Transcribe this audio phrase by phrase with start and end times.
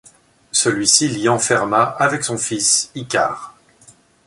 [0.51, 3.53] Celui-ci l'y enferma avec son fils, Icare.